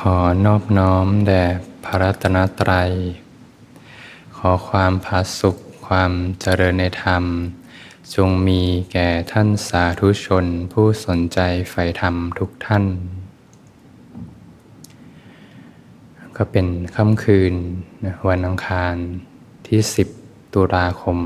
[0.14, 1.44] อนอบน้อมแด่
[1.84, 2.90] พระรัตนตรัย
[4.36, 5.56] ขอความผาสุข
[5.86, 7.24] ความเจริญในธรรม
[8.14, 8.62] จงมี
[8.92, 11.38] แก่ท่านสาธุชนผู้สนใจ
[11.70, 12.84] ใฝ่ธรรมทุกท่าน
[16.36, 17.54] ก็เป็นค่ำคืน
[18.28, 18.94] วันอังคาร
[19.68, 19.80] ที่
[20.18, 21.18] 10 ตุลาคม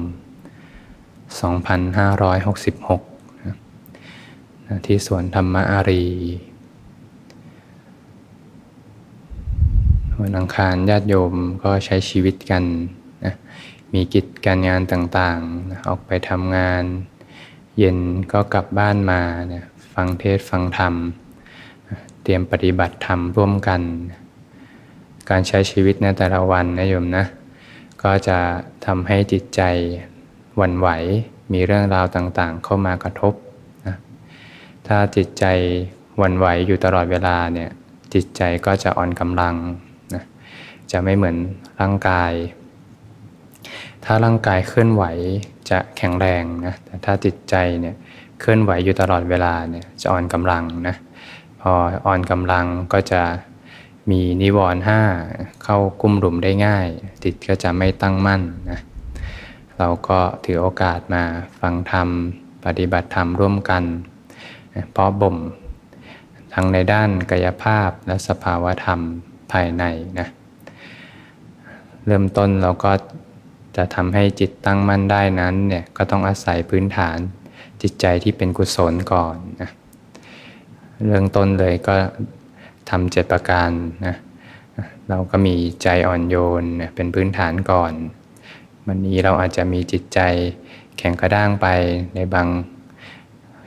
[3.58, 6.06] 2566 ที่สวนธรรมอารี
[10.20, 11.34] วันอังคารญาติโยม
[11.64, 12.64] ก็ใช้ชีวิตกัน
[13.24, 13.34] นะ
[13.94, 16.82] มีกิจการงานต่างๆ ออกไปทำงาน
[17.78, 17.98] เย็น
[18.32, 19.22] ก็กลับบ้านมา
[19.52, 20.94] นะฟังเทศฟังธรรม
[22.22, 23.80] เตรียมปฏิบัติธรรมร่วมกัน
[25.30, 27.24] การใช้ชีวิตในแต่ละวันนะโยมนะ
[28.02, 28.38] ก็จะ
[28.86, 29.62] ทำให้จิตใจ
[30.60, 30.88] วันไหว
[31.52, 33.34] มีเรื่องราวต่างๆ เข้ามากระทบ
[33.86, 33.96] นะ
[34.86, 35.44] ถ้าจิตใจ
[36.22, 37.70] วันไหวอยู่ตลอดเวลาเนี่ย
[38.14, 39.56] จิตใจก็จะอ่อนกำลัง
[40.92, 41.36] จะไม่เหมือน
[41.80, 42.32] ร่างกาย
[44.04, 45.04] ถ้าร่างกายเคลื่อนไหว
[45.70, 47.94] จะแข็งแรงนะแต่ถ้าจิตใจเนี่ย
[48.40, 50.96] เคลื่อนไหวอยู่ตลอดเวลาเนี่ยจะอ่อนกำลังนะ
[51.60, 51.72] พอ
[52.06, 53.22] อ่อนกำลังก็จะ
[54.10, 55.00] มีนิวรณ์ห้า
[55.64, 56.88] เข้ากุ้มรุมได้ง่าย
[57.24, 58.80] จิตก็จะไม่ตั้งมั่นนะ
[59.78, 61.24] เราก็ถือโอกาสมา
[61.60, 62.08] ฟังธรรม
[62.64, 63.84] ปฏิบัติธรรมร่วมกัน
[64.92, 65.36] เพราะบ่ม
[66.54, 69.00] ทั้งในด้านกายภาพและสภาวธรรม
[69.52, 69.84] ภายใน
[70.18, 70.28] นะ
[72.06, 72.92] เริ่มต้นเราก็
[73.76, 77.18] จะทำให้จิตตั้งมั่นได้นั้นเนี่ยก็ต้องอาศัยพื้นฐาน
[77.82, 79.70] จิตใจที่เป็นกุศลก่อนนะ
[81.04, 81.94] เรื่องต้นเลยก็
[82.90, 83.70] ทำเจ็ดประการ
[84.06, 84.16] นะ
[85.08, 86.64] เราก็มีใจอ่อนโยน
[86.94, 87.92] เป็นพื้นฐานก่อน
[88.86, 90.20] วันนี้เราอาจจะมีจิตใจ
[90.98, 91.66] แข็งกระด้างไป
[92.14, 92.48] ในบาง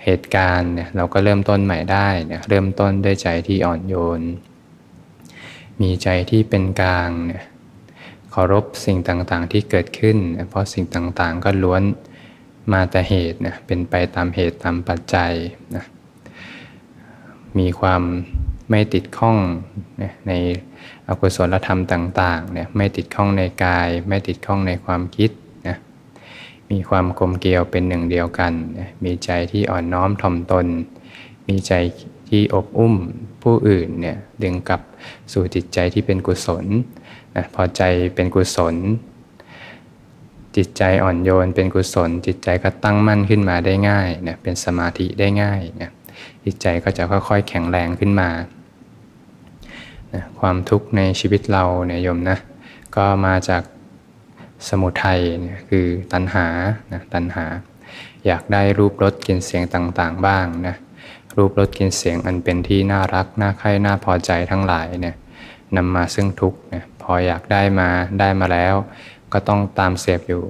[0.03, 4.21] เหตุการณ์เนี่ยเราก็เริ่มต้นใหม่ได้เนี่ยเริ่มต้นด้วยใจที่อ่อนโยน
[5.81, 7.43] มีใจที่เป็นกลางเนี่ย
[8.37, 10.17] เคารพสิ่งต่างๆที่เกิดขึ้น
[10.49, 11.83] เพราะสิ่งต่างๆก็ล้วน
[12.73, 15.33] มาแต่เหตุนะเป็นไปตามเหตุตามปัจจัย
[15.75, 15.83] นะ
[17.59, 18.01] มีความ
[18.69, 19.37] ไม่ติดข้อง
[20.27, 20.31] ใน
[21.07, 25.31] อกุศลธรรมต่างๆเนี่ยไม่ติดข้องในกาย ไม่ติดข้องในความคิด
[25.67, 25.77] นะ
[26.71, 30.67] มีความกลมเกลียวเป็นหนึ่งเดียวกันนะมีใจที่อ่อนน้อมถ่อมตน
[31.47, 31.73] มีใจ
[32.29, 32.95] ที่อบอุ้ม
[33.43, 34.81] ผู้อื่นเนี่ยดึงกลับ
[35.33, 36.67] สู่จิตใจที่เป็นกุศล
[37.35, 37.81] นะพอใจ
[38.15, 38.75] เป็นกุศล
[40.55, 45.91] จิตใจอ่อนโยนเป็นกุศล จิตใจก็ตั้งมั่นขึ้นมาได้ง่ายนะเป็นสมาธิได้ง่ายนะ
[46.43, 48.29] จิตใจก็จะค่อยๆ แข็งแรงขึ้นมา
[50.13, 52.37] นะความทุกข์ในชีวิตเราเนี่ยโยมนะ
[52.95, 53.63] ก็มาจาก
[54.67, 56.47] สมุทัยนี่ยคือตัณหา
[56.93, 57.45] นะตัณหา
[58.25, 60.75] อยากได้รูปรสกลิ่นเสียงต่างๆ บ้างนะ
[61.37, 65.15] รูปรสกลิ่นเสียงอันเป็นที่น่ารัก น่าใคร่น่าพอใจทั้งหลายเนี่ย
[65.77, 67.89] นำมาซึ่งทุกข์นะ พออยากได้มา
[68.19, 68.75] ได้มาแล้ว
[69.33, 70.43] ก็ต้องตามเสพอยู่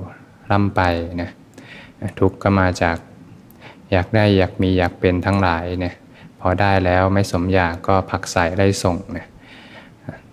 [0.51, 0.81] ร่ำไป
[1.21, 1.29] นะ
[2.19, 2.97] ทุกข์ก็มาจาก
[3.91, 5.95] อยากได้อยากมีอยากเป็นทั้งหลายเนี่ย
[6.39, 9.25] พอได้แล้วไม่สมอยากก็ผักใส่ไล่ส่งนะ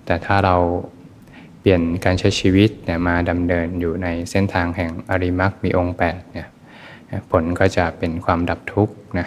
[0.05, 0.57] แต่ถ้าเรา
[1.61, 6.49] เปลี่ยนการใช้ชีวิตเนี่ยมาดำเนินอยู่ในเส้นทางแห่งอริมักมีองค์8เนี่ย
[7.31, 9.27] ผลก็จะเป็นความดับทุกข์นะ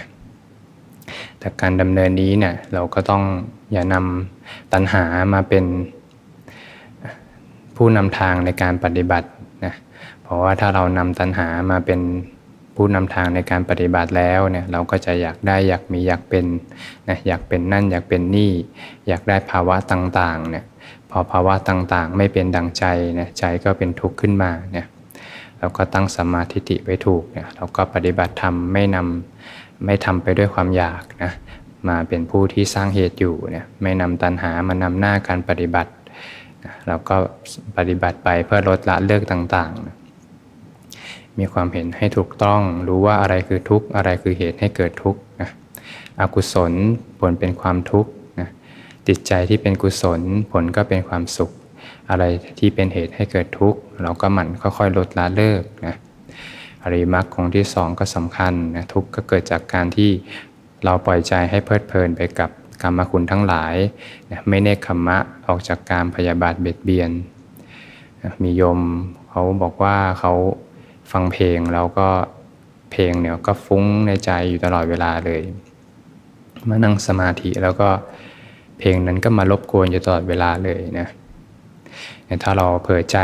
[1.39, 3.23] แต่การดำเนินนี้เนี่ยเราก็ต้อง
[3.72, 5.66] อย่านำตัณหามาเป็น
[7.75, 9.28] ผู้นำทางในการปฏิบัติ
[9.66, 9.74] นะ
[10.24, 12.00] เพราะว่าถ้าเรานำตัณหามาเป็น
[12.75, 16.46] ผู้นำทางในการปฏิบัติแล้วเนี่ยเราก็จะอยากได้อยากมีอยากเป็น
[17.09, 18.52] นะอยากเป็นนั่นอยากเป็นนี่
[19.08, 20.66] อยากได้ภาวะต่างๆเนี่ย
[21.12, 22.86] พอภาวะต่างๆ ไม่เป็นดังใจ
[23.19, 24.88] นี่ยใจก็เป็นทุกข์ขึ้นมาเนี่ย
[25.59, 31.31] เราก็ตั้งสมาธิไว้ถูกเนี่ยเราก็ปฏิบัติธรรมไม่นำไม่ทำไปด้วยความอยากนะ
[31.88, 35.90] มาเป็นผู้ที่สร้างเหตุอยู่เนี่ยไม่นำตัณหามานำหน้าการปฏิบัติ
[36.88, 37.16] เราก็
[37.78, 45.50] ปฏิบัติไปเพื่อลดละเลิกต่างๆ มีความเห็นให้ถูกต้องรู้ว่าอะไรคือทุกข์อะไรคือเหตุให้เกิดทุกข์นะ
[46.20, 46.74] อกุศล
[47.20, 48.50] ผลเป็นความทุกข์นะ
[49.07, 51.51] จิตใจที่เป็นกุศลผลก็เป็นความสุข
[52.10, 52.24] อะไร
[52.60, 55.95] ที่เป็นเหตุให้เกิดทุกข์เราก็หมั่นค่อยๆ ลดละเลิกนะ
[56.84, 60.10] อริมักคงที่สองก็สำคัญนะทุกข์ก็เกิดจากการที่
[60.84, 62.50] เราปล่อยใจให้เพลิดเพลินไปกับ
[62.86, 63.76] รรมคุณทั้งหลาย
[64.48, 65.18] ไม่เนคขมะ
[65.48, 67.12] ออกจากการพยาบาทเบียดเบียน
[68.44, 68.80] มีโยม
[69.30, 70.34] เขาบอกว่าเขา
[71.12, 72.08] ฟังเพลงแล้วก็
[72.92, 75.42] เพลงเนี่ยก็ฟุ้งในใจอยู่ตลอดเวลาเลย
[76.70, 77.90] มานั่งสมาธิแล้วก็
[78.80, 81.08] เพลงนั้นก็มารบกวนอยู่ตลอดเวลาเลยนะ
[82.44, 83.18] ถ้าเราเผลอใจ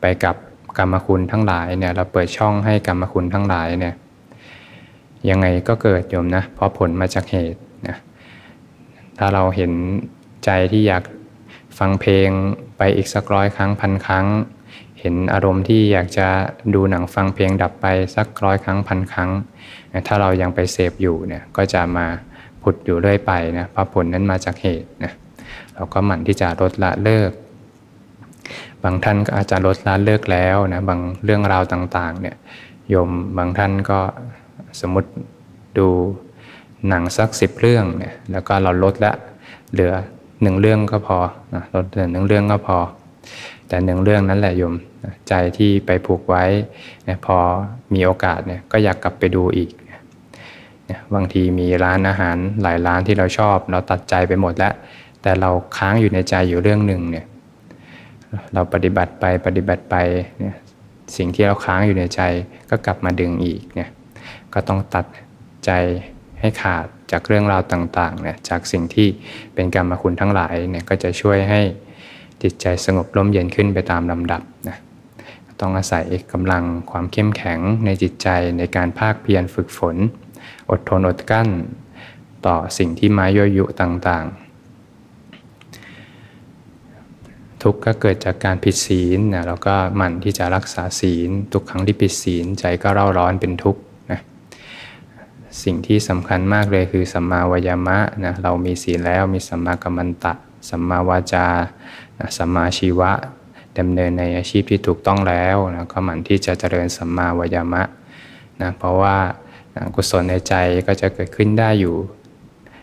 [0.00, 0.36] ไปกับ
[0.78, 3.94] กรรมคุณทั้งหลายเนี่ยเราเปิดช่องให้กรรมคุณทั้งหลายเนี่ย
[5.28, 7.60] ยังไงก็เกิดโยมนะเพราะผลมาจากเหตุ
[9.18, 9.72] ถ้าเราเห็น
[10.44, 11.02] ใจที่อยาก
[11.78, 12.30] ฟังเพลง
[12.78, 14.26] ไปอีกสักร้อยครั้งพันครั้ง
[15.00, 16.28] เห็นอารมณ์ที่อยากจะ
[16.74, 17.86] ดูหนังฟังเพลงดับไป
[18.16, 19.30] สักร้อยครั้งพันครั้ง
[20.06, 22.06] ถ้าเรายังไปเสพอยู่เนี่ยก็จะมา
[22.62, 25.12] ผุดอยู่เรื่อยไปนะเพราะผลนั้นมาจากเหตุนะ
[25.74, 27.32] เราก็หมั่นที่จะลดละเลิก
[28.82, 32.36] บางท่านก็อาจจะลดละเลิกแล้วนะบางเรื่องราวต่างๆเนี่ย
[32.88, 34.00] โยมบางท่านก็
[34.80, 35.10] สมมติ
[35.78, 35.88] ดู
[36.88, 39.12] หนังสักสิบเรื่องเนี่ยแล้วก็เราลดละ
[39.72, 39.92] เหลือ
[40.42, 41.18] หนึ่งเรื่องก็พอ
[41.54, 42.78] นะลดเหลือหนึ่งเรื่องก็พอ
[43.68, 44.74] แต่หนึ่งเรื่องนั้นแหละโยม
[45.28, 46.44] ใจที่ไปผูกไว้
[47.04, 47.36] เนี่ยพอ
[47.94, 54.74] มีโอกาสเนี่ยก็อยากกลับไปดูอีกเนี่ยบางทีมีร้านอาหารหลายร้านที่เราชอบ เราตัดใจไปหมดแล้ว
[55.22, 57.26] แต่เราค้างอยู่ในใจอยู่เรื่องหนึ่งเนี่ย
[58.54, 59.96] เราปฏิบัติไปปฏิบัติไป
[60.38, 60.54] เนี่ย
[61.16, 62.20] สิ่งที่เราค้างอยู่ในใจ
[62.70, 63.90] ก็กลับมาดึงอีกเนี่ย
[64.54, 65.06] ก็ต้องตัด
[65.66, 65.70] ใจ
[66.42, 69.08] ให้ขาดจากเรื่องราวต่างๆเนี่ยจากสิ่งที่
[69.54, 71.60] เป็นกรรมคุณทั้งหลายเนี่ยก็จะช่วยให้
[72.42, 74.78] จิตใจสงบร่มเย็นขึ้นไปตามลำดับนะ
[75.60, 78.28] ต้องอาศัยกำลังความเข้มแข็งในจิตใจ
[78.58, 79.96] ในการภาคเพียรฝึกฝน
[80.70, 81.48] อดทนอดกั้น
[82.46, 84.42] ต่อสิ่งที่มาย่ยุต่างๆ
[87.62, 93.80] ทุกข์ก็เกิดจากการผิดศีลนะแล้วก็หมั่นที่จะรักษาศีล ทุกครั้งที่ผิดศีลใจก็เร่าร้อนเป็นทุกข์
[95.62, 100.34] สิ่งที่สำคัญมากเลยคือสัมมาวายามะนะเรามีศีลแล้วมีสัมมากัมมันตะ
[100.68, 101.46] สัมมาวาจา
[102.36, 103.12] สัมมาชีวะ
[103.78, 107.82] ดำเนินในอาชีพที่ถูกต้องแล้วนะก็หมั่นที่จะเจริญสัมมาวายามะ
[108.60, 109.16] นะเพราะว่า
[109.94, 110.54] กุศลในใจ
[110.86, 111.94] ก็จะเกิดขึ้นได้อยู่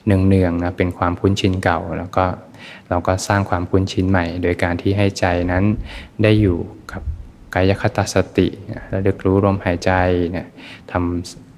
[0.05, 2.25] เนืองๆนะเป็นความคุ้นชินเก่า แล้วก็
[2.89, 5.63] เราก็สร้างความคุ้นชินใหม่ โดยการที่ให้ใจนั้น
[6.23, 6.59] ได้อยู่
[6.91, 7.01] กับ
[7.55, 8.47] กายคตาสติ
[8.91, 9.91] ระลึกรู้ลมหายใจ
[10.31, 10.47] เนี่ย
[10.91, 11.48] ทำ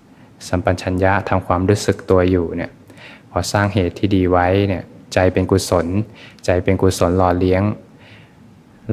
[0.47, 2.71] สัมปัญญะทำความรู้สึกตัวอยู่เนี่ย
[3.31, 4.83] พอสร้างเหตุที่ดีไว้เนี่ย
[5.13, 5.88] ใจเป็นกุศล
[6.45, 7.63] ใจเป็นกุศลหล่อเลี้ยง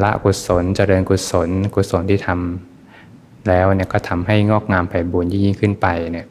[0.03, 6.27] ละกุศลเจริญกุศล กุศลที่ทำแล้วเนี่ยก็ทำให้งอกงามไปบุญยิ่งขึ้นไปเนี่ย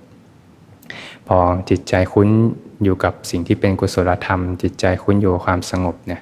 [1.27, 1.37] พอ
[1.69, 2.27] จิตใจคุ้น
[2.83, 6.21] อยู่กับสิ่งที่เป็นกุศลธรรม จิตใจคุ้นอยู่ความสงบเนี่ย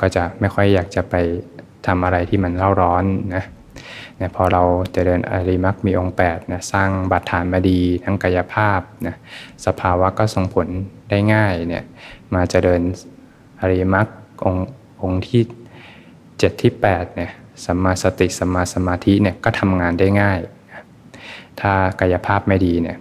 [0.00, 1.14] ก็จะไม่ค่อยอยากจะไป
[1.86, 3.04] ทำอะไรที่มันเล่าร้อน
[3.34, 3.44] นะ
[4.20, 4.62] นะพอเรา
[4.94, 9.14] จะเดินอริมักมีองค์8นะสร้างบาดฐานมาดีทั้งกายภาพนะ
[9.66, 10.66] สภาวะก็ส่งผล
[11.10, 11.84] ได้ง่ายเนี่ย
[12.34, 12.80] มาจะเดิน
[13.60, 14.06] อริมัก
[14.44, 14.56] อง
[15.02, 15.42] องค์ที่
[15.98, 17.30] 7 ที่8เนี่ย
[17.64, 20.40] สัมมาสติสัมมาสมาธิเนี่ยก็ทำงานได้ง่าย
[21.60, 22.98] ถ้ากายภาพไม่ดีเนี่ย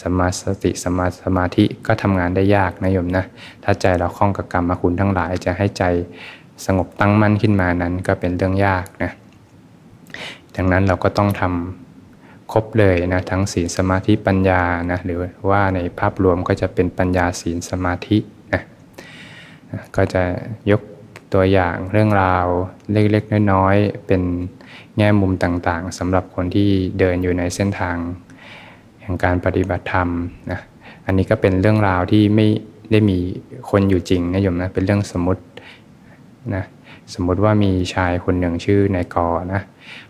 [0.00, 3.24] สัมมาสติสัมมาสมาธิก็ทำงานได้ยากนะโยมนะ
[3.64, 5.84] ถ้าใจเราคล้องกับกรรมคุณทั้งหลายจะให้ใจ
[6.66, 9.12] สงบตั้งมั่นขึ้นมานั้นก็เป็นเรื่องยากนะ
[10.58, 15.18] ดังนั้นเราก็ต้องทำครบเลยนะทั้งศีลสมาธิปัญญานะหรือ
[15.50, 18.18] ว่าในภาพรวมก็จะเป็นปัญญาศีลสมาธิ
[18.52, 18.62] นะ
[19.96, 20.22] ก็จะ
[20.70, 20.80] ยก
[21.34, 22.46] ตัวอย่างเรื่องราว
[22.92, 24.22] เล็กๆน้อยๆเป็น
[24.98, 27.96] แง่มุมต่างๆสำหรับคนที่เดินอยู่ในเส้นทาง
[29.00, 30.08] แห่งการปฏิบัติธรรม
[30.50, 30.60] นะ
[31.06, 32.46] อันนี้ก็เป็นเรื่องราวที่ไม่
[32.92, 33.18] ได้มี
[33.70, 35.42] คนอยู่จริงนะโยมนะเป็นเรื่องสมมติ
[36.54, 36.64] นะ
[37.14, 39.62] สมมติว่ามีชายคนหนึ่งชื่อนายกอนะ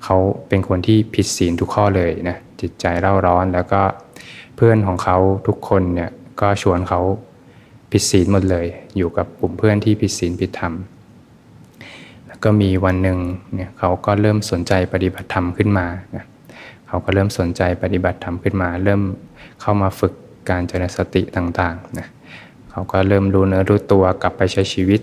[0.04, 0.16] เขา
[0.48, 3.82] เป็นคนที่ผิดศีลทุกข้อเลยนะจิตใจเร่าร้อนแล้วก็
[4.56, 5.16] เพื่อนของเขา
[5.46, 6.10] ทุกคนเนี่ย
[6.40, 7.00] ก็ชวนเขา
[7.90, 8.66] ผิดศีลหมดเลย
[8.96, 10.72] อยู่กับกลุ่มเพื่อนที่ผิดศีลผิดธรรม
[12.26, 13.18] แล้วก็มีวันหนึ่ง
[13.54, 15.86] เนี่ยเขาก็เริ่มสนใจปฏิบัติธรรมขึ้นมา
[16.16, 16.24] นะ
[16.88, 19.02] เขาก็เริ่มสนใจปฏิบัติธรรมขึ้นมา เริ่ม
[19.60, 20.12] เข้ามาฝึก
[20.50, 22.06] การเจริญสติต่างๆนะ
[22.70, 25.00] เขาก็เริ่มรู้เนื้อรู้ตัวกลับไปใช้ชีวิต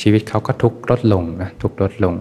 [0.00, 2.14] ชีวิตเขาก็ทุกลดลงนะทุกลดลง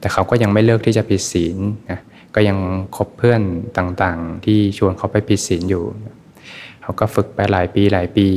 [0.00, 1.56] แต่เขาก็ยังไม่เลิกที่จะผิดศีล
[1.90, 2.00] นะ
[2.34, 2.58] ก็ยัง
[2.96, 3.42] คบเพื่อน
[3.78, 5.84] ต่างๆ ที่ชวนเขาไปผิดศีลอยู่
[6.82, 8.28] เขาก็ฝึกไปหลายปีหลายปี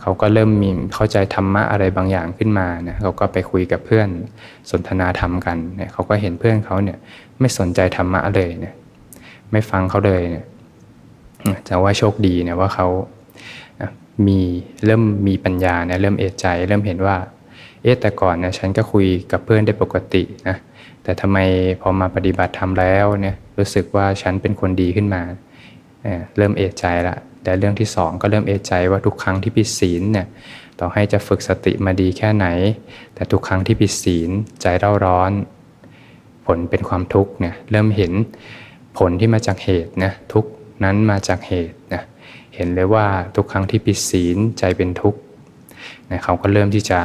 [0.00, 4.08] เขาก็เริ่มมีเข้าใจธรรมะอะไรบางอย่างขึ้นมานะเขาก็ไปคุยกับเพื่อน
[4.70, 6.98] สนทนาธรรมกันเนี่ยเขาก็เห็นเพื่อนเขาเนี่ย
[7.40, 8.74] ไม่สนใจธรรมะเลยเนี่ย
[9.52, 10.44] ไม่ฟังเขาเลยเนี่ย
[11.68, 12.86] จะว่าโชคดีเนี่ยว่าเขา
[14.26, 14.40] มี
[14.84, 17.16] เริ่มมีปัญญาเนี่ยเริ่มเอะใจ เริ่มเห็นว่า
[17.82, 20.56] เอ๊ะแต่ก่อนเนี่ยฉันก็คุยกับเพื่อนได้ปกตินะ
[21.02, 21.38] แต่ทำไม
[21.80, 25.22] พอมาปฏิบัติทำแล้วเนี่ยรู้สึกว่าฉันเป็นคนดีขึ้นมา
[26.36, 30.26] เริ่มเอะใจละแต่เรื่องที่สองก็เริ่มเอะใจว่าทุกครั้งที่ผิดศีลเนี่ย
[30.80, 32.46] ต่อให้จะฝึกสติมาดีแค่ไหน
[33.14, 34.30] แต่ทุกครั้งที่ผิดศีล
[34.62, 35.32] ใจเร่าร้อน
[36.46, 38.12] ผลเป็นความทุกข์เนี่ยเริ่มเห็น
[38.98, 40.44] ผลที่มาจากเหตุนะทุก
[40.84, 42.02] นั้นมาจากเหตุนะ
[42.54, 43.06] เห็นเลยว่า
[43.36, 45.20] ทุกครั้งที่ผิดศีลใจเป็นทุกข์
[46.10, 46.98] นะเขาก็เริ่มที่จะ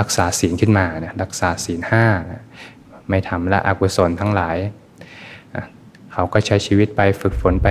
[0.00, 2.42] รักษาศีลขึ้นมานะรักษาศีลห้านะ
[3.08, 4.56] ไม่ทำละอกุศลทั้งหลาย
[5.54, 5.64] นะ
[6.12, 7.68] เขาก็ใช้ชีวิตไปฝึกฝนไป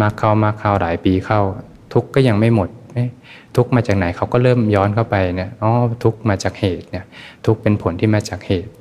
[0.00, 1.40] มากเข้ามากเข้าหลายปีเข้า
[1.92, 2.68] ทุกก็ยังไม่หมด
[3.56, 5.70] ทุกมาจากไหนเขาก็เริ่มย้อนเข้าไปเนี่ยอ๋อ
[6.04, 7.04] ทุกมาจากเหตุเนี่ย
[7.46, 8.72] ทุกเป็นผลที่มาจากเหตุ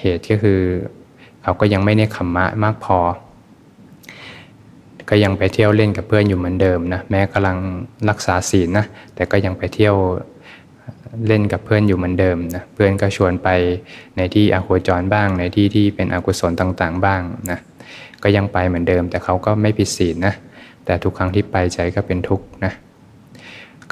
[0.00, 0.60] เหตุก็คือ
[1.42, 2.98] เขาก็ยังไม่ได้ขมมะมากพอ
[5.08, 7.58] ก็ยังไปเที่ยวเล่นกับเพื่อนอยู่เหมือนเดิมนะแม้กำลัง
[8.08, 9.96] รักษาศีลนะแต่ก็ยังไปเที่ยว
[11.26, 13.48] เล่นกับเพื่อนอยู่เหมือนเดิมนะเพื่อนก็ชวนไป
[14.16, 17.58] ในที่อโคจรบ้าง ในที่ที่เป็นอกุศลต่างๆ บ้างนะ
[18.22, 20.34] ก็ยังไปเหมือนเดิม แต่เขาก็ไม่ผิดศีลนะ
[20.84, 22.72] แต่ทุกครั้งที่ไปใจก็เป็นทุกข์นะ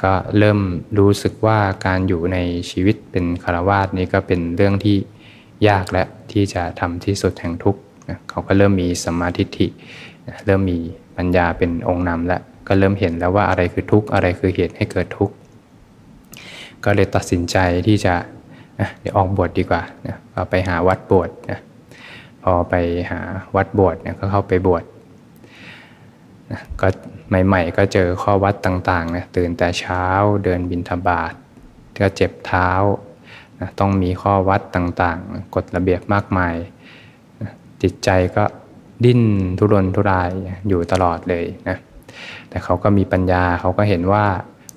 [0.01, 0.59] ก็เริ่ม
[0.97, 2.37] รู้สึกว่าการอยู่ใน
[2.69, 4.97] ชีวิตเป็นคารวาสนี้ก็เป็นเรื่องที่
[5.67, 9.67] ยากและที่จะทำที่สุดแห่งทุกข์นะเขาก็เริ่มมีสมาธิิ
[10.45, 10.79] เริ่มมี
[11.17, 15.35] ปัญญาเป็นองค์นำแล้วก็เริ่มเห็นแล้วว่าอะไรคือทุกข์อะไรคือเหตุให้เกิดทุกข์
[16.85, 18.15] ก็เลยตัดสินใจที่จะ
[18.99, 20.17] เดี๋ยวออกบวชดดีกว่านะ
[20.49, 21.59] ไปหาวัดบวชนะ
[22.43, 22.75] พอไป
[23.11, 23.19] หา
[23.55, 24.83] วัดบวชเนี่ยก็เข้าไปบวช
[26.51, 26.87] นะก็
[27.45, 30.03] ใหม่ๆ ก็เจอข้อวัดต่างๆนะตื่นแต่เช้า
[30.43, 31.33] เดินบินทบาท
[31.99, 32.69] ก็เจ็บเท้า
[33.59, 36.55] นะต้องมีข้อวัดต่างๆ กฎระเบียบมากมาย
[37.41, 37.51] นะ
[37.81, 38.43] จิตใจก็
[39.05, 39.21] ดิ้น
[39.59, 40.31] ทุรนทุราย
[40.67, 41.77] อยู่ตลอดเลยนะ
[42.49, 44.25] แต่เขาก็มีปัญญาเขาก็เห็นว่า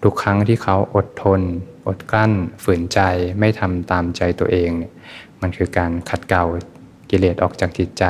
[0.02, 1.40] ทุกครั้งที่เขาอดทน
[1.86, 2.32] อดกลั้น
[2.64, 3.00] ฝืนใจ
[3.38, 4.92] ไม่ทำตามใจตัวเองเนี่ย
[5.40, 6.44] มันคือการขัดเกลา
[7.10, 8.04] กิเลสออกจากจิตใจ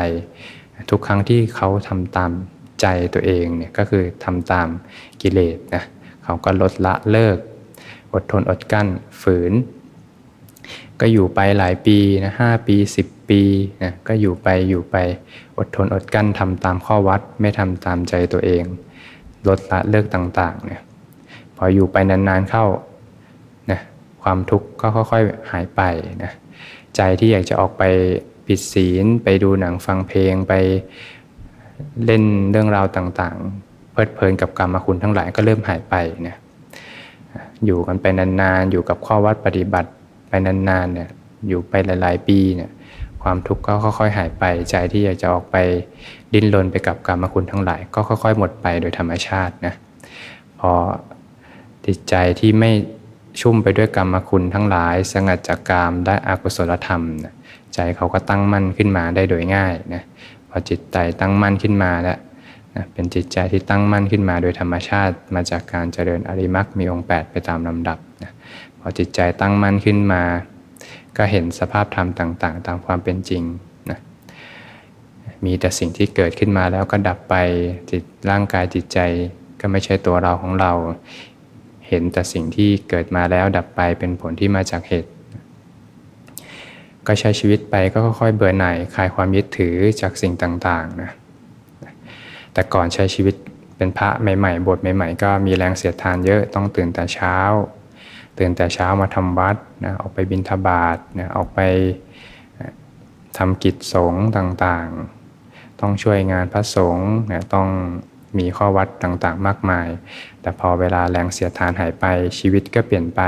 [0.91, 2.33] ทุกครั้งที่เขาทำตาม
[2.81, 4.69] ใจตัวเองเนี่ยก็คือทำตาม
[5.23, 5.85] กิเลสนะ
[6.25, 7.39] เขาก็ลดละเลิก
[8.15, 8.89] อดทนอดกั้น
[9.23, 9.53] ฝืน
[11.01, 13.43] ก็อยู่ไปหลายปีนะห้าปีสิบ ปี
[13.83, 14.97] นะก็อยู่ไปอยู่ไป
[15.59, 18.65] อดทนอดกั้นทำตามข้อวัดไม่ทำตามใจตัวเอง
[19.49, 20.83] ลดละเลิกต่างๆเนี่ย
[21.57, 22.65] พออยู่ไปนานๆเข้า
[23.71, 23.81] นะ
[24.23, 25.83] ความทุกข์ก็ค่อยๆหายไป
[26.23, 26.33] นะ
[26.97, 27.83] ใจที่อยากจะออกไป
[28.47, 30.53] ปิดศีลไปดูหนังฟังเพลงไป
[32.05, 36.37] เล่นเรื่องราวต่างๆ เพลิดเพลินกับกรรมคุณทั้งหลายก็เริ่มหายไปเนี่ย
[37.65, 39.91] อยู่กันไปนานๆ อยู่กับข้อวัดปฏิบัติ
[40.29, 41.09] ไปนานๆเนี่ย
[41.49, 42.71] อยู่ไปหลาย ๆ ปีเนี่ย
[43.29, 45.57] ความทุกข์ก็ค่อย ๆ หายไป ใจที่อยากจะออกไป
[46.33, 49.75] ดิ้นรนไปกับกรรมคุณทั้งหลาย ก็ค่อย ๆ หมดไปโดยธรรมชาตินะ
[50.61, 50.73] พอ
[51.87, 52.71] จิตใจที่ไม่
[53.41, 57.03] ชุ่มไปด้วยกรรมคุณทั้งหลาย สงัดจากกามได้อกุศลธรรม
[57.75, 60.03] ใจเขาก็ตั้งมั่นขึ้นมาได้โดยง่ายนะ
[60.49, 62.19] พอจิตใจตั้งมั่นขึ้นมาแล้ว
[62.77, 68.33] นะเป็นจิตใจที่ตั้งมั่นขึ้นมาโดยธรรมชาติ มาจากการเจริญอริมักมีองค์ 8 ไปตามลำดับนะ
[68.81, 70.23] พอจิตใจตั้งมั่นขึ้นมา
[71.17, 73.43] ก็เห็นสภาพธรรมต่าง ๆ ตามความเป็นจริง
[73.91, 73.99] นะ
[75.45, 77.35] มีแต่สิ่งที่เกิดขึ้นมาแล้วก็ดับไป
[77.91, 78.99] จิตร่างกายจิตใจ
[79.61, 80.73] ก็ไม่ใช่ตัวเราของเรา
[81.89, 85.11] เห็นแต่สิ่งที่เกิดมาแล้วดับไปเป็นผลที่มาจากเหตุ
[87.07, 91.11] ก็ใช้ชีวิตไปก็ค่อยๆเบื่อหน่ายคลายความยึดถือจากสิ่งต่างๆนะ
[92.53, 93.35] แต่ก่อนใช้ชีวิต
[93.77, 97.37] เป็นพระใหม่ๆ บทใหม่ ๆ ก็มีแรงเสียดทานเยอะต้องตื่นแต่เช้า
[98.39, 101.61] ตื่นแต่เช้ามาทำวัดนะออกไปบิณฑบาตนะออกไป
[103.39, 107.69] ทำกิจสงฆ์ต่างๆ ต้องช่วยงานพระสงฆ์นะต้อง
[108.39, 109.89] มีข้อวัดต่างๆ มากมาย
[110.41, 112.05] แต่พอเวลาแรงเสียทานหายไป
[112.39, 113.21] ชีวิตก็เปลี่ยนไป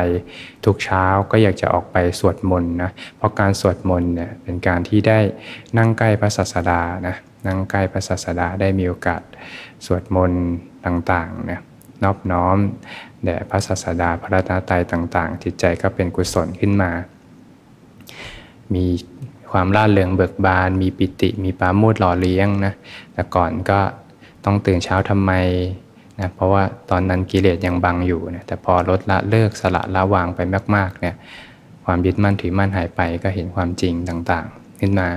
[0.65, 5.19] ทุกเช้าก็อยากจะออกไปสวดมนต์นะ เพราะการสวดมนต์เนี่ยเป็นการที่ได้
[5.79, 9.23] นั่งใกล้พระศาสดานะ นั่งใกล้พระศาสดาได้มีโอกาส
[9.87, 10.43] สวดมนต์
[10.87, 11.61] ต่างๆนะ
[12.05, 12.57] นอบน้อม
[13.25, 16.91] แด่พระศาสดาพระรัตนตรัยต่างๆ จิตใจก็เป็นกุศลขึ้นมา
[18.75, 18.85] มี
[19.51, 22.75] ความร่าเริงเบิกบาน มีปิติมีปาโมดหล่อเลี้ยงนะ
[23.13, 23.81] แต่ก่อนก็
[24.45, 25.33] ต้องตื่นเช้าทำไม
[26.21, 30.41] นะเพราะว่าตอนนั้นกิเลสยังบังอยู่นะแต่พอลดละเลิกสละละวางไป
[30.75, 31.15] มากๆเนี่ย
[31.85, 35.09] ความยึดมั่นถือมั่นหายไปก็เห็นความจริงต่างๆ ขึ้นมา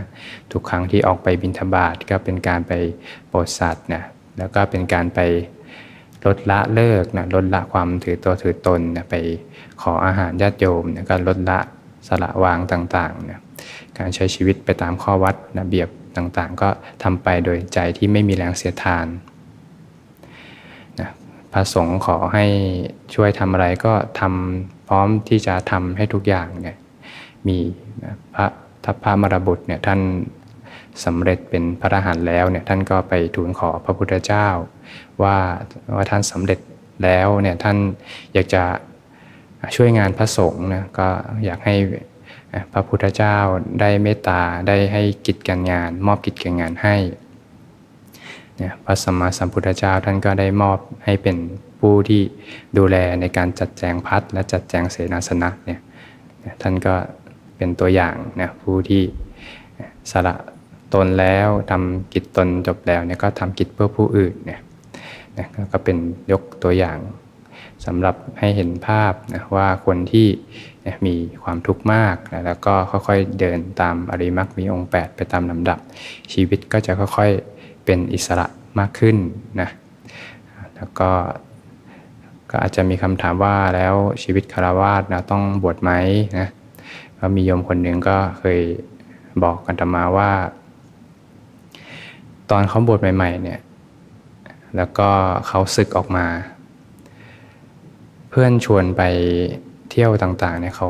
[0.51, 2.71] ทุกครั้งที่ออกไปบิณฑบาตก็เป็นการไป
[3.27, 4.03] โปรดสัตว์นะ
[4.37, 5.19] แล้วก็เป็นการไป
[6.25, 9.15] ลดละเลิกนะลดละความถือตัวถือตนนะไป
[9.81, 11.59] ขออาหารญาติโยมนะก็ลดละ
[12.07, 13.39] สละวางต่างๆนะ
[13.97, 16.69] การใช้ชีวิตไปตามข้อวัดระเบียบต่างๆ ก็
[17.03, 19.07] ทำไปโดยใจที่ไม่มีแรงเสียทาน
[20.99, 21.09] นะ
[21.53, 22.45] พระสงฆ์ขอให้
[23.13, 26.77] ช่วยทำอะไรก็ทำพร้อมที่จะทำให้ทุกอย่างเนี่ย
[27.47, 27.57] มี
[28.03, 28.45] นะพระ
[28.85, 29.99] ทัพพระมรบุตรเนี่ยท่าน
[31.05, 34.47] สำเร็จเป็นพระอรหันต์แล้วเนี่ยท่านก็ไปทูลขอพระพุทธเจ้า
[35.23, 35.37] ว่า
[35.95, 36.59] ว่าท่านสำเร็จ
[37.03, 37.77] แล้วเนี่ยท่าน
[38.33, 38.63] อยากจะ
[39.75, 41.07] ช่วยงานพระสงฆ์นะก็
[41.45, 41.75] อยากให้
[42.73, 43.37] พระพุทธเจ้า
[43.79, 46.95] ได้เมตตาได้ให้กิจการงาน มอบกิจการงานให้
[48.57, 51.37] เนี่ยพระสัมมาสัมพุทธเจ้าท่านก็ได้มอบให้เป็น
[51.79, 52.21] ผู้ที่
[52.77, 55.79] ดูแลในการจัดแจงพัดและจัดแจงเสนาสนะเนี่ย
[56.61, 56.95] ท่านก็
[57.57, 59.03] เป็นตัวอย่างนะผู้ที่
[60.11, 60.35] สละ
[60.93, 64.61] ตนแล้วทำกิจตนจบแล้วเนี่ยก็ทำกิจเพื่อผู้อื่นเนี่ย
[65.37, 65.97] นะก็เป็น
[66.31, 66.97] ยกตัวอย่าง
[67.85, 70.27] สำหรับให้เห็นภาพนะว่าคนที่
[71.05, 75.79] มีความทุกข์มากนะแล้วก็ค่อยๆเดินตามอริมักมีองค์ 8 ไปตามลำดับ
[76.33, 78.47] ชีวิตก็จะค่อยๆเป็นอิสระ
[78.79, 79.17] มากขึ้น
[79.61, 79.69] นะ
[80.75, 81.09] แล้วก็
[82.51, 85.91] ก็อาจจะมีคำถามว่าแล้วชีวิตคารวาสนะต้องบวชไหม
[86.39, 86.47] นะ
[87.19, 88.59] ก็มีโยมคนหนึ่งก็เคย
[89.43, 90.31] บอกกันตมาว่า
[92.51, 93.59] ตอนเขาบวชใหม่ๆเนี่ย
[94.75, 95.09] แล้วก็
[95.47, 96.25] เขาศึกออกมา
[98.29, 99.01] เพื่อนชวนไป
[99.89, 100.89] เที่ยวต่างๆเนี่ยเขา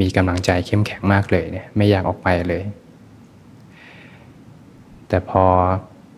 [0.00, 2.62] มีกำลังใจเข้มแข็งมากเลยเนี่ยไม่อยากออกไปเลย
[5.08, 5.44] แต่พอ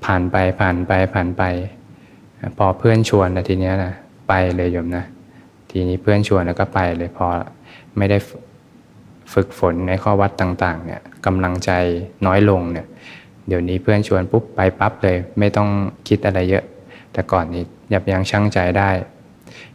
[0.04, 1.42] ผ่านไปผ่านไปผ่านไป
[2.58, 3.94] พอเพื่อนชวนนะทีเนี้ยนะ
[4.28, 5.04] ไปเลยโยมนะ
[5.70, 7.26] ทีนี้เพื่อนชวนแล้วก็ไปเลยพอ
[7.98, 8.18] ไม่ได้
[9.32, 11.70] ฝึกฝนในข้อวัดต่างๆเนี่ยกำลังใจ
[12.26, 12.86] น้อยลงเนี่ย
[13.48, 15.68] เดี๋ยวนี้เพื่อนชวนปุ๊บไปปั๊บเลย ไม่ต้อง
[16.08, 16.64] คิดอะไรเยอะ
[17.12, 18.90] แต่ก่อนนี้ยับยั้งชั่งใจได้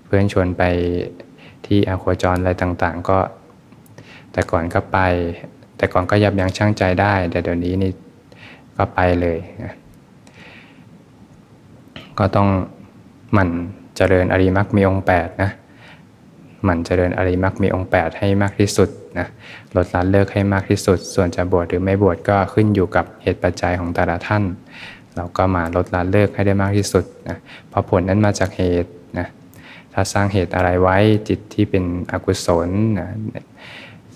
[0.06, 0.64] เพื่อนชวนไป
[1.66, 3.20] ที่อาโคจรอะไรต่างๆ ก็
[4.32, 4.98] แต่ก่อนก็ไป
[5.78, 7.92] แต่ก่อนก็ยับยั้งชั่งใจได้ แต่เดี๋ยวนี้นี่
[8.78, 9.74] ก็ไปเลยนะ
[12.20, 12.48] ก็ต้อง
[13.34, 13.50] หมั่น
[13.96, 15.50] เจริญอริมักมีองค์8นะ
[16.68, 18.90] มั่นเจริญอริมักมีองค์ 8 ให้มากที่สุด
[19.20, 19.28] นะ
[19.76, 24.44] ลดละเลิกให้มากที่สุด ส่วนจะบวชหรือไม่บวชก็ขึ้นอยู่กับเหตุปัจจัยของแต่ละท่าน
[25.16, 27.38] เราก็มาลดละเลิกให้ได้มากที่สุดนะ
[27.70, 29.28] เพราะผลนั้นมาจากเหตุนะ
[29.94, 30.98] ถ้าสร้างเหตุอะไรไว้
[31.30, 33.10] จิตที่เป็นอกุศลนะ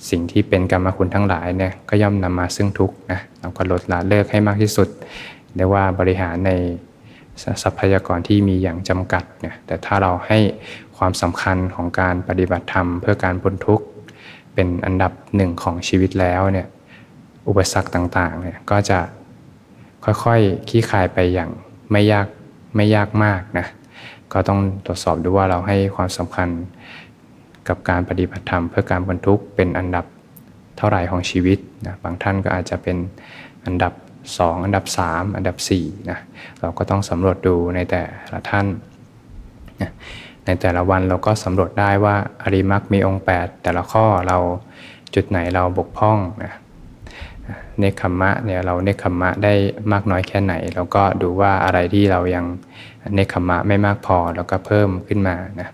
[0.09, 4.88] สิ่งที่เป็นกรรมคุณทั้งหลายเนี่ยก็ย่อมนำมาซึ่งทุกข์นะเราก็ลดละเลิกให้มากที่สุด
[5.55, 6.51] เรียกว่าบริหารใน
[7.63, 10.39] ทรัพยากรที่มีอย่างจำกัดเนี่ยแต่ถ้าเราให้
[10.97, 13.85] ความสำคัญของการปฏิบัติธรรมเพื่อการพ้นทุกข์
[14.53, 16.67] เป็นอันดับหนึ่งของชีวิตแล้วเนี่ย
[17.47, 19.00] อุปสรรคต่างๆเนี่ยก็จะ
[20.05, 21.50] ค่อยๆขี้คายไปอย่าง
[21.91, 22.27] ไม่ยาก
[22.75, 23.67] ไม่ยากมากนะ
[24.33, 26.50] ก็ต้องตรวจสอบดูว่าเราให้ความสำคัญ
[27.67, 30.06] กับการปฏิบัติธรรม เพื่อการพ้นทุกข์เป็นอันดับ
[30.77, 32.97] เท่าไหร่ของชีวิตนะบางท่านก็อาจจะเป็น
[33.65, 33.93] อันดับ
[34.27, 36.19] 2 อันดับ 3 อันดับ4นะ
[36.62, 38.03] เราก็ต้องสำรวจดูในแต่
[38.34, 38.67] ละท่าน
[39.82, 39.91] นะ
[40.45, 44.38] ในแต่ละวันเราก็สำรวจได้ว่าอริมักมีองค์ 8 แต่ละข้อเรา
[45.15, 46.53] จุดไหนเราบกพร่องนะ
[47.79, 49.53] เนคขมะเนี่ยเราเนคขมะได้
[49.91, 52.45] มากน้อยแค่ไหน เราก็ดูว่าอะไรที่เรายัง
[53.13, 55.69] เนคขมะไม่มากพอเราก็เพิ่มขึ้นมานะ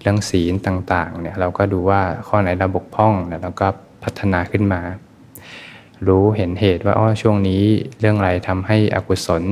[0.00, 3.68] เรื่องศีลต่างๆเนี่ยเราก็ดูว่าข้อไหนเราบกพร่องแล้วเราก็
[4.02, 4.80] พัฒนาขึ้นมา
[6.06, 7.62] รู้เห็นเหตุว่าอ๋อช่วงนี้
[8.00, 9.42] เรื่องอะไรทำให้อกุศล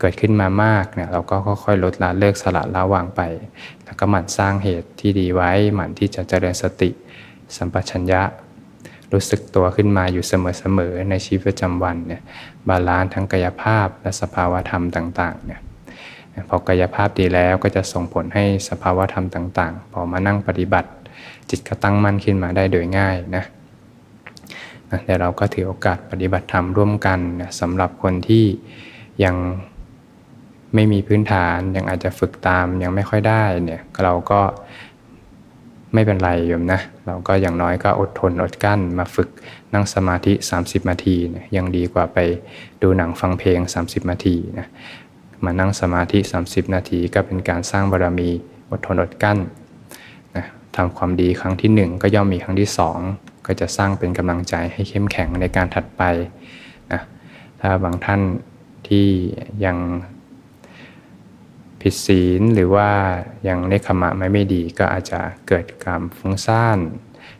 [0.00, 3.20] เกิดขึ้นมามากเนี่ยเราก็ค่อยๆลดละเลิกสละละวางไป
[3.84, 6.90] แล้วก็หมั่นสร้างเหตุที่ดีไว้ หมั่นที่จะเจริญสติ
[7.56, 8.22] สัมปชัญญะ
[9.12, 12.22] รู้สึกตัวขึ้นมาอยู่เสมอๆในชีวิตประจำวันเนี่ย
[12.68, 15.60] balance ทั้งกายภาพและสภาวธรรมต่างๆเนี่ย
[16.48, 20.90] พอกายภาพดีแล้วก็จะส่งผลให้สภาวธรรมต่างๆ พอมานั่งปฏิบัติ
[21.50, 23.44] จิตก็ตั้งมั่นขึ้นมาได้โดยง่ายนะ
[25.04, 27.20] แต่เราก็ถือโอกาสปฏิบัติธรรมร่วมกัน
[27.60, 28.44] สำหรับคนที่
[29.24, 29.36] ยัง
[30.74, 34.40] ไม่มีพื้นฐานยังอาจจะฝึกตามยังไม่ค่อยได้เนี่ยเราก็
[35.94, 39.28] ไม่เป็นไรโยมนะ เราก็อย่างน้อยก็อดทนอดกั้นมาฝึก
[39.74, 40.32] นั่งสมาธิ
[40.62, 42.18] 30 นาทีเนี่ยยังดีกว่าไป
[42.82, 44.66] ดูหนังฟังเพลง 30 นาทีนะ
[45.44, 48.30] มานั่งสมาธิ 30 นาทีก็เป็นการสร้างบารมี
[48.70, 49.38] อดทนอดกั้น
[50.36, 50.44] นะ
[50.76, 52.68] ทำความดีครั้งที่ 1 ก็ย่อมมีครั้งที่
[53.08, 56.02] 2 ก็จะสร้างเป็นกำลังใจให้เข้มแข็งในการถัดไป
[56.92, 57.00] นะ
[57.60, 58.20] ถ้าบางท่าน
[58.88, 59.06] ที่
[59.64, 59.76] ยัง
[61.82, 62.90] ผิดศีลหรือว่า
[63.48, 66.78] ยังเนคขมะไม่ไม่ดีก็อาจจะเกิดความฟุ้งซ่าน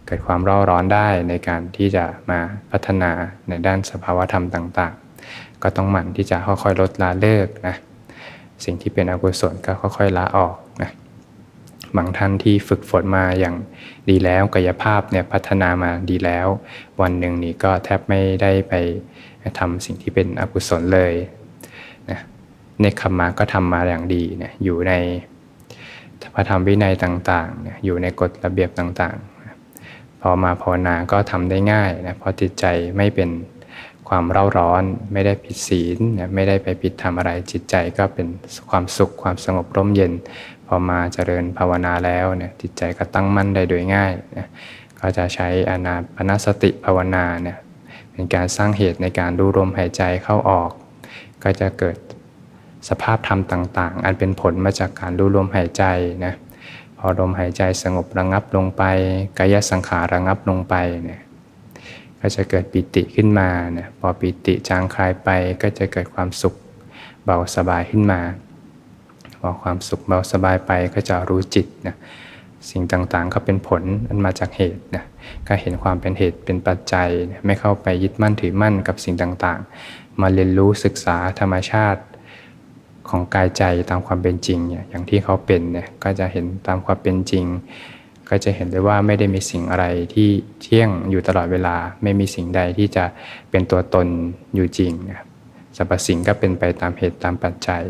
[0.07, 3.11] เกิดความร้อนร้อนได้ในการที่จะมาพัฒนา
[3.49, 7.77] ในด้านสภาวธรรมต่างๆ ก็ต้องหมั่นที่จะค่อยๆลดละเลิกนะ
[8.65, 10.91] สิ่งที่เป็นอกุศลก็ค่อยๆละออกนะ
[11.97, 13.55] บางท่านที่ฝึกฝนมาอย่าง
[14.11, 16.47] ดีแล้วกายภาพเนี่ยพัฒนามาดีแล้ว
[17.01, 18.75] วันหนึ่งนี่ก็แทบไม่ได้ไป
[19.59, 21.15] ทำสิ่งที่เป็นอกุศลเลย
[22.11, 22.19] นะ
[22.83, 24.93] เนคขมะก็ทำมาอย่างดีเนี่ยอยู่ใน
[26.35, 32.65] พระธรรมวินัยต่างๆเนี่ยอยู่ในกฎระเบียบต่างๆพอมาภาวนาก็ทำได้ง่ายนะเพราะจิตใจ
[32.97, 33.31] ไม่เป็น
[34.09, 35.99] ความเร่าร้อน ไม่ได้ผิดศีล
[36.35, 38.27] ไม่ได้ไปผิดทำอะไรจิตใจก็เป็น
[38.71, 40.13] ความสุขความสงบร่มเย็น
[40.67, 44.49] พอมาเจริญภาวนาแล้วเนี่ยจิตใจก็ตั้งมั่นได้โดยง่ายนะ
[45.01, 47.59] ก็จะใช้อนาปนสติภาวนาเนี่ย
[48.13, 50.71] เป็นการสร้างเหตุในการดูลมหายใจเข้าออก
[51.43, 51.97] ก็จะเกิด
[52.89, 55.85] สภาพธรรมต่างๆ อันเป็นผลมาจากการดูลมหายใจ
[56.25, 56.35] นะ
[56.99, 58.83] พอลมหายใจสงบระงับลงไป
[59.39, 61.23] กายสังขารระงับลงไปเนี่ย
[62.21, 65.29] ก็จะเกิดปิติขึ้นมาเนี่ยพอปิติจางคลายไป
[65.63, 66.55] ก็จะเกิดความสุข
[67.25, 68.21] เบาสบายขึ้นมา
[69.43, 71.97] พพอความสุขเบาสบายไปก็จะรู้จิตนะ
[72.71, 75.05] สิ่งต่างๆก็เป็นผลอันมาจากเหตุนะ
[75.49, 77.09] ก็เห็นความเป็นเหตุเป็นปัจจัย
[77.47, 82.03] ไม่เข้าไปยึดมั่นถือมั่นกับสิ่งต่างๆ มาเรียนรู้ศึกษาธรรมชาติ
[83.09, 87.45] ของกายใจตามความเป็นจริงเนี่ยอย่างที่เขาเป็นเนี่ยก็จะเห็นตามความเป็นจริง
[88.31, 90.29] ก็จะเห็นได้ว่าไม่ได้มีสิ่งอะไรที่
[90.61, 93.05] เที่ยงอยู่ตลอดเวลา ไม่มีสิ่งใดที่จะ
[93.51, 94.07] เป็นตัวตน
[94.55, 95.27] อยู่จริงนะครับ
[95.77, 97.83] สรรพสิ่งก็เป็นไปตามเหตุตามปัจจัย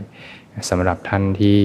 [0.68, 1.58] สำหรับท่านที่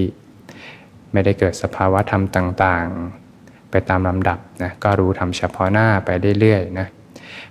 [1.14, 6.88] ไม่ได้เกิดสภาวะธรรมต่างๆ ไปตามลำดับนะก็รู้ทำเฉพาะหน้าไปเรื่อยๆนะ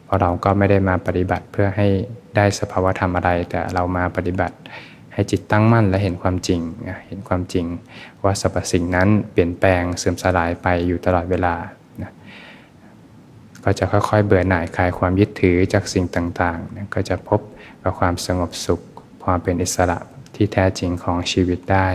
[0.05, 1.89] เพราะเราก็ไม่ได้มาปฏิบัติเพื่อให้
[2.37, 4.57] ได้สภาวะธรรมอะไร แต่เรามาปฏิบัติ
[5.17, 6.61] ให้จิตตั้งมั่นและเห็นความจริง
[7.07, 7.67] เห็นความจริง
[8.25, 11.55] ว่าสรรพสิ่งนั้นเปลี่ยนแปลงเสื่อมสลายไปอยู่ตลอดเวลา
[13.65, 17.41] ก็จะค่อยๆเบื่อหน่ายคลายความยึดถือจากสิ่งต่างๆ ก็จะพบ
[17.83, 18.81] กับความสงบสุข
[19.25, 19.99] ความเป็นอิสระ
[20.35, 21.89] ที่แท้จริงของชีวิตได้